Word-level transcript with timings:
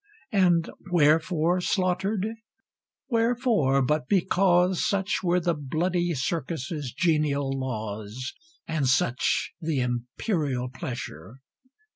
And 0.31 0.67
wherefore 0.89 1.61
slaughtered? 1.61 2.25
wherefore, 3.07 3.83
but 3.83 4.07
because 4.09 4.83
Such 4.83 5.19
were 5.21 5.39
the 5.39 5.53
bloody 5.53 6.15
Circus's 6.15 6.91
genial 6.91 7.51
laws, 7.53 8.33
And 8.67 8.87
such 8.87 9.53
the 9.61 9.79
imperial 9.79 10.69
pleasure. 10.71 11.37